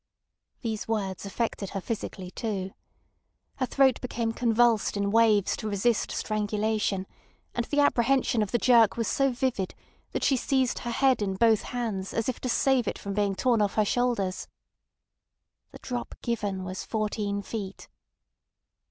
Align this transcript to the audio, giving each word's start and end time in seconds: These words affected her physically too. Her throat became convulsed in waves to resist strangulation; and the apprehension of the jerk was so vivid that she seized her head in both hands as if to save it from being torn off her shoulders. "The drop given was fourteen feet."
These 0.61 0.87
words 0.87 1.27
affected 1.27 1.69
her 1.77 1.79
physically 1.79 2.31
too. 2.31 2.71
Her 3.57 3.67
throat 3.67 4.01
became 4.01 4.31
convulsed 4.33 4.97
in 4.97 5.11
waves 5.11 5.55
to 5.57 5.69
resist 5.69 6.09
strangulation; 6.09 7.05
and 7.53 7.65
the 7.67 7.81
apprehension 7.81 8.41
of 8.41 8.49
the 8.49 8.57
jerk 8.57 8.97
was 8.97 9.07
so 9.07 9.29
vivid 9.31 9.75
that 10.11 10.23
she 10.23 10.37
seized 10.37 10.79
her 10.79 10.89
head 10.89 11.21
in 11.21 11.35
both 11.35 11.61
hands 11.61 12.15
as 12.15 12.27
if 12.27 12.39
to 12.39 12.49
save 12.49 12.87
it 12.87 12.97
from 12.97 13.13
being 13.13 13.35
torn 13.35 13.61
off 13.61 13.75
her 13.75 13.85
shoulders. 13.85 14.47
"The 15.69 15.77
drop 15.77 16.15
given 16.23 16.63
was 16.63 16.83
fourteen 16.83 17.43
feet." 17.43 17.87